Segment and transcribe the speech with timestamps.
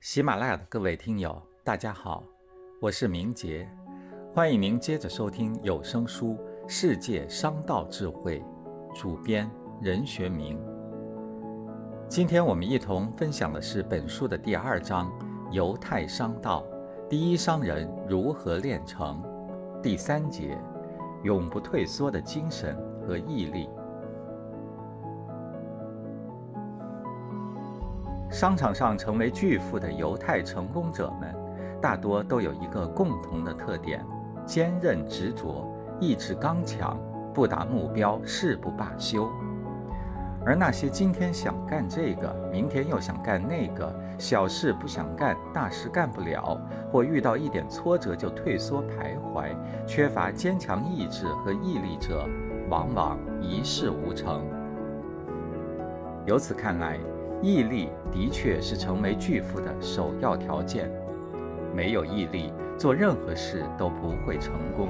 [0.00, 2.24] 喜马拉雅的各位听友，大家好，
[2.80, 3.68] 我是明杰，
[4.32, 8.40] 欢迎您接着收听有声书《世界商道智慧》，
[8.98, 10.58] 主编任学明。
[12.08, 15.06] 今天我们一同分享的是本书的第二章
[15.52, 16.64] 《犹太商道》，
[17.06, 19.22] 第一商人如何炼成，
[19.82, 20.56] 第三节
[21.24, 22.74] 永不退缩的精神
[23.06, 23.68] 和毅力。
[28.30, 31.34] 商场上成为巨富的犹太成功者们，
[31.82, 34.06] 大多都有一个共同的特点：
[34.46, 36.96] 坚韧执着，意志刚强，
[37.34, 39.28] 不达目标誓不罢休。
[40.46, 46.56] 而那些今天想干这个，明天又想干那个，小事不想干，大事干不了，
[46.90, 49.48] 或遇到一点挫折就退缩徘徊，
[49.86, 52.26] 缺乏坚强意志和毅力者，
[52.70, 54.46] 往往一事无成。
[56.26, 56.98] 由此看来，
[57.42, 60.90] 毅力的确是成为巨富的首要条件。
[61.74, 64.88] 没有毅力，做任何事都不会成功。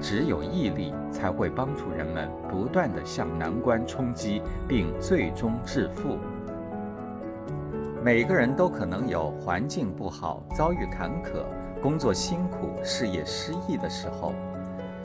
[0.00, 6.16] 只有毅力，才会帮助人们不断地向难关冲击，并最终致富。
[8.02, 11.44] 每个人都可能有环境不好、遭遇坎坷、
[11.82, 14.32] 工作辛苦、事业失意的时候。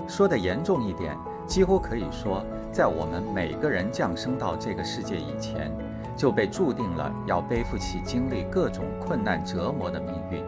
[0.08, 1.14] 说得严重一点，
[1.46, 2.42] 几乎可以说，
[2.72, 5.70] 在我们每个人降生到这个世界以前。
[6.16, 10.44] 就被注定了要背负起经历各种困难折磨的命运。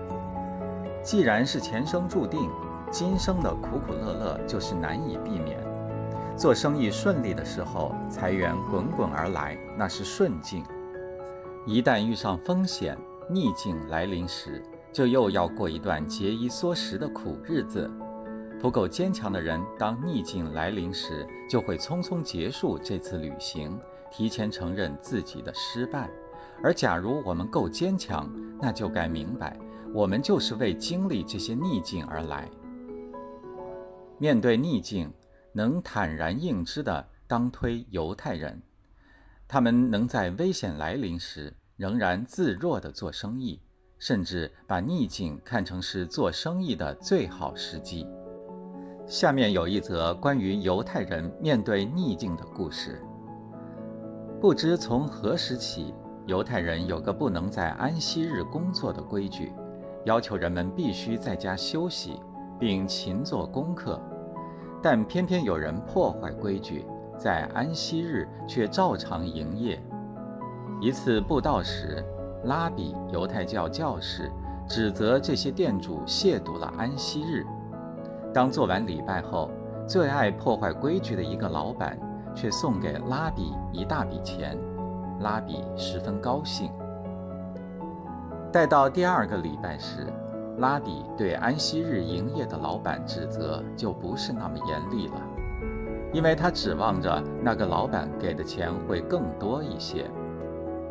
[1.03, 2.49] 既然是前生注定，
[2.91, 5.57] 今生的苦苦乐乐就是难以避免。
[6.35, 10.63] 做生意顺利的时候，财源滚滚而来，那是顺境；
[11.65, 12.97] 一旦遇上风险、
[13.29, 17.89] 逆境来临时，就又要过一段节衣缩食的苦日子。
[18.59, 23.79] 不够坚强的人，当逆境来临时，就会匆匆结束这次旅行。
[24.11, 26.09] 提前承认自己的失败，
[26.63, 28.29] 而假如我们够坚强，
[28.61, 29.57] 那就该明白，
[29.93, 32.49] 我们就是为经历这些逆境而来。
[34.17, 35.13] 面对逆境，
[35.53, 38.61] 能坦然应之的，当推犹太人，
[39.47, 43.61] 他们能在危险来临时仍然自若地做生意，
[43.99, 48.07] 甚至把逆境看成是做生意的最好时机。
[49.05, 53.01] 下面有一则关于犹太人面对逆境的故事。
[54.39, 55.95] 不知从何时起，
[56.27, 59.51] 犹太人有个不能在安息日工作的规矩，
[60.05, 62.21] 要求人们必须在家休息，
[62.59, 63.99] 并勤做功课。
[64.79, 66.85] 但偏偏有人破坏规矩，
[67.17, 69.81] 在安息日却照常营业。
[70.79, 72.05] 一次布道时，
[72.43, 74.31] 拉比犹太教教士
[74.69, 77.43] 指责这些店主亵渎了安息日。
[78.31, 79.49] 当做完礼拜后，
[79.87, 81.97] 最爱破坏规矩的一个老板。
[82.35, 84.57] 却送给拉比一大笔钱，
[85.19, 86.71] 拉比十分高兴。
[88.51, 90.07] 待到第二个礼拜时，
[90.57, 95.21] 拉比对安息日营业的老板指责就不是那么严厉了，
[96.13, 100.09] 因为他指望着那个老板给的钱会更多一些。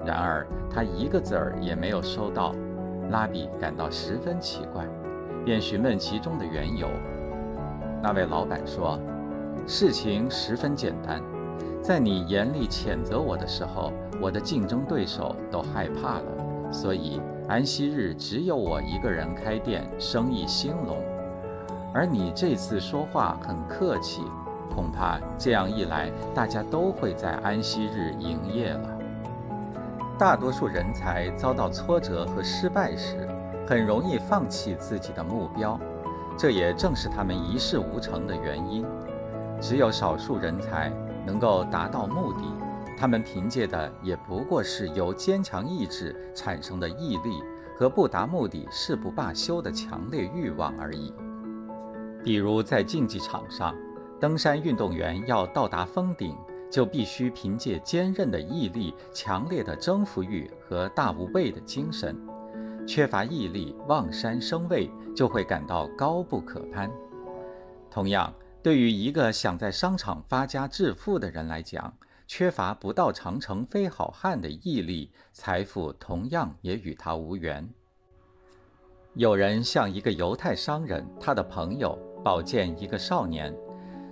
[0.05, 2.55] 然而他一个子儿也没有收到，
[3.11, 4.87] 拉比感到十分奇怪，
[5.45, 6.87] 便询问其中的缘由。
[8.03, 9.01] 那位老板说
[9.67, 11.21] ：“事情十分简单。”
[11.83, 20.97] 在你严厉谴责我的时候，我的竞争对手都害怕了，所以安息日只有我一个人开店，生意兴隆。
[21.95, 24.23] 而你这次说话很客气，
[24.75, 28.99] 恐怕这样一来，大家都会在安息日营业了。
[30.19, 33.29] 大多数人才遭到挫折和失败时，
[33.65, 35.79] 很容易放弃自己的目标，
[36.37, 38.85] 这也正是他们一事无成的原因。
[39.61, 40.93] 只有少数人才。
[41.27, 42.45] 能够达到目的，
[42.97, 47.43] 他们凭借的也不过是由坚强意志产生的毅力
[47.77, 51.13] 和不达目的誓不罢休的强烈欲望而已。
[52.23, 53.75] 比如在竞技场上，
[54.21, 56.37] 登山运动员要到达峰顶，
[56.71, 62.17] 就必须凭借坚韧的毅力、强烈的征服欲和大无畏的精神。
[62.87, 66.89] 缺乏毅力，望山生畏，就会感到高不可攀。
[67.91, 68.33] 同样。
[68.67, 71.97] 对于一个想在商场发家致富的人来讲，
[72.27, 77.71] 缺乏不到长城非好汉的毅力，财富同样也与他无缘。
[79.15, 83.57] 有人向一个犹太商人，他的朋友保荐一个少年，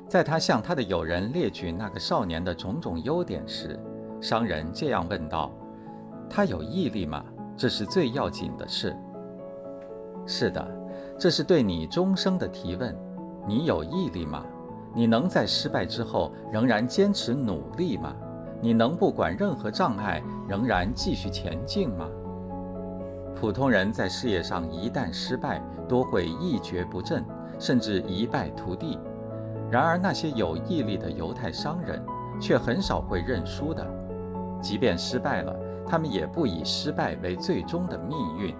[0.06, 3.76] 在他向他的友人列举那个少年的种种优点时，
[4.20, 5.52] 商人这样问道
[6.30, 7.24] ：“他有毅力吗？
[7.56, 8.96] 这是最要紧的事。
[10.24, 10.64] ”“是的，
[11.18, 12.96] 这是对你终生的提问。”
[13.46, 14.44] 你有毅力吗？
[14.94, 18.14] 你能在失败之后仍然坚持努力吗？
[18.60, 22.08] 你能不管任何障碍仍然继续前进吗？
[23.34, 27.24] 普通人在事业上一旦失败，多会一蹶不振，
[27.58, 28.98] 甚至一败涂地。
[29.70, 32.00] 然而，那些有毅力的犹太商人
[32.40, 33.84] 却很少会认输的。
[34.62, 35.54] 即便失败了，
[35.86, 38.54] 他们也不以失败为最终的命运。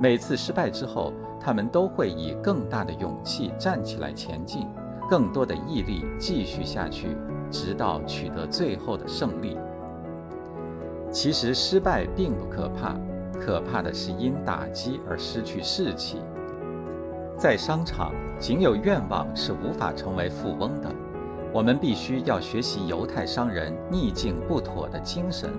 [0.00, 4.68] 每次失败之后，他们都会以更大的勇气站起来前进，
[5.10, 7.16] 更多的毅力继续下去，
[7.50, 9.56] 直到取得最后的胜利。
[11.10, 12.94] 其实，失败并不可怕，
[13.40, 16.18] 可怕的是因打击而失去士气。
[17.36, 20.94] 在商场，仅有愿望是无法成为富翁的。
[21.52, 25.50] 我们必须要学习犹太商人逆境不妥的精神，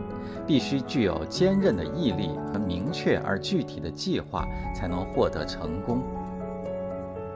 [0.46, 6.02] 必须具有坚韧的毅力和明确而具体的计划，才能获得成功。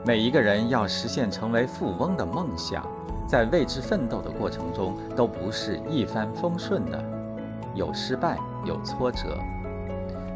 [0.06, 2.86] 每一个人要实现成为富翁的梦想，
[3.26, 7.02] 在为之奋斗的过程中，都不是一帆风顺的，
[7.74, 9.36] 有失败，有挫折。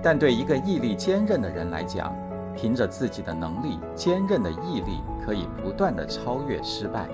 [0.03, 2.13] 但对一个毅力坚韧的人来讲，
[2.57, 7.09] 凭着自己的能力、坚韧的毅力，可以不断地超越失败。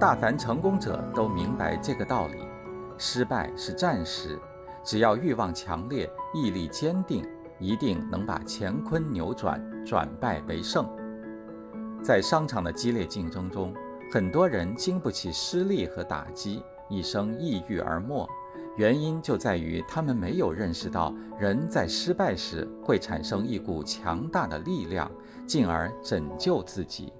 [0.00, 2.38] 大凡成功者都明白这个道理：
[2.96, 4.40] 失败是暂时，
[4.82, 7.22] 只要欲望强烈、毅力坚定，
[7.58, 10.88] 一定能把乾坤扭转，转败为胜。
[12.02, 13.74] 在商场的激烈竞争中，
[14.10, 18.26] 很多人经不起失利和打击，一生抑郁而没。
[18.78, 25.12] 原因就在于他们没有认识到，人在失败时会产生一股强大的力量，
[25.46, 27.12] 进而拯救自己。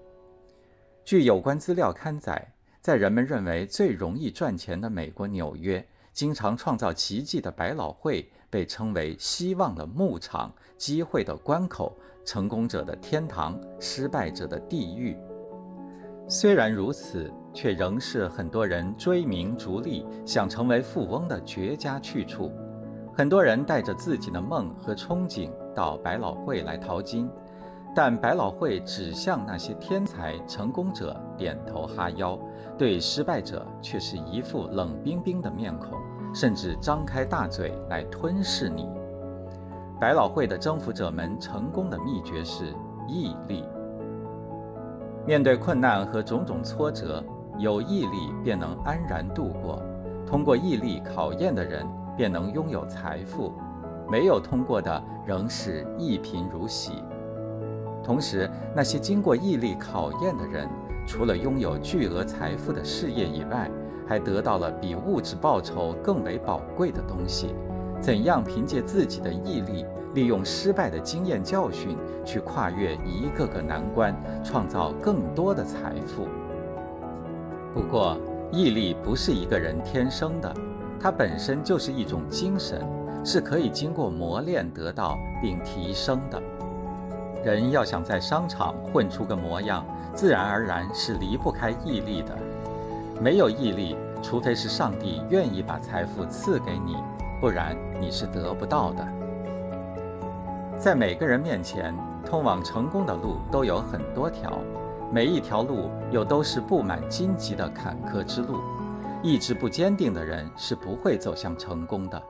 [1.04, 15.16] 据有关资料刊载，在人们认为最容易赚钱的美国纽约，经常创造奇迹的百老汇被称为“希望的牧场”、“机会的关口”、“成功者的天堂”、“失败者的地狱”。
[16.28, 17.32] 虽然如此。
[17.52, 22.52] 却仍是很多人追名逐利、想成为富翁的绝佳去处。
[23.12, 27.28] 很多人带着自己的梦和憧憬到百老汇来淘金，
[27.94, 32.38] 但百老汇只向那些天才成功者点头哈腰，
[32.78, 35.98] 对失败者却是一副冷冰冰的面孔，
[36.34, 38.88] 甚至张开大嘴来吞噬你。
[40.00, 42.74] 百老汇的征服者们成功的秘诀是
[43.08, 43.64] 毅力。
[45.26, 47.24] 面对困难和种种挫折。
[47.58, 49.82] 有毅力便能安然度过，
[50.26, 53.52] 通过毅力考验的人便能拥有财富，
[54.10, 57.04] 没有通过的仍是一贫如洗。
[58.02, 60.68] 同时，那些经过毅力考验的人，
[61.06, 63.70] 除了拥有巨额财富的事业以外，
[64.06, 67.54] 还得到了比物质报酬更为宝贵的东西：
[68.00, 76.26] 怎样凭借自己的毅力，利用失败的经验教训，去跨越一个个难关，创造更多的财富。
[77.72, 78.18] 不过，
[78.50, 80.52] 毅力不是一个人天生的，
[80.98, 82.80] 它本身就是一种精神，
[83.24, 86.42] 是可以经过磨练得到并提升的。
[87.44, 89.84] 人要想在商场混出个模样，
[90.14, 92.36] 自然而然是离不开毅力的。
[93.20, 96.96] 没有毅力，除非是上帝愿意把财富赐给你，
[97.40, 99.06] 不然你是得不到的。
[100.78, 101.94] 在每个人面前，
[102.24, 104.58] 通往成功的路都有很多条。
[105.12, 108.60] 每一条路又都是布满荆棘的坎坷之路，
[109.22, 112.22] 意志不坚定的人是不会走向成功的。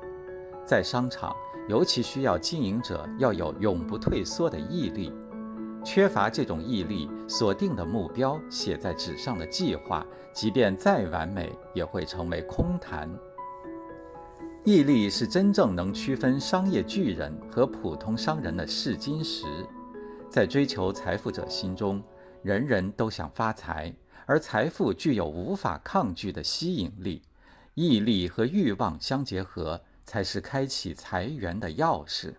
[0.71, 1.35] 在商场，
[1.69, 5.13] 尤其需要经营者要有永不退缩的毅力。
[5.85, 13.11] 缺乏这种毅力，锁定的目标、写在纸上的计划，即便再完美，也会成为空谈。
[14.63, 19.47] 毅力是真正能区分商业巨人和普通商人的试金石，
[20.29, 22.01] 在追求财富者心中。
[22.45, 23.93] 人人都想发财，
[24.25, 27.23] 而财富具有无法抗拒的吸引力，
[27.75, 29.81] 毅力和欲望相结合，
[30.11, 32.35] 才是开启财源的钥匙。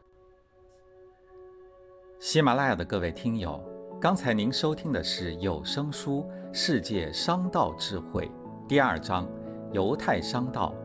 [2.20, 3.64] 喜马拉雅的各位听友，
[3.98, 8.30] 刚才您收听的是有声书《世界商道智慧》
[8.68, 9.26] 第二章：
[9.72, 10.76] 犹太商道，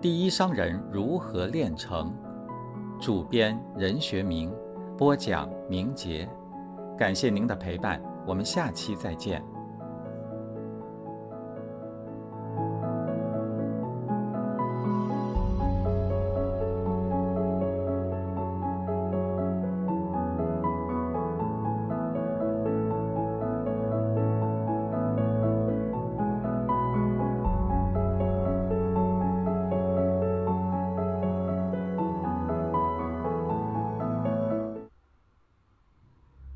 [0.00, 2.14] 第一商人如何炼成？
[3.00, 4.54] 主编任学明，
[4.96, 6.28] 播讲明杰，
[6.96, 8.00] 感谢您的陪伴。
[8.24, 9.44] 我们下期再见。